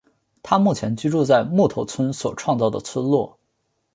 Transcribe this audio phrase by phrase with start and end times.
[0.41, 3.37] 他目前居住在木头村所创造的村落。